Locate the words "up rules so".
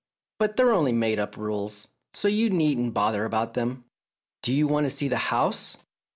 1.19-2.27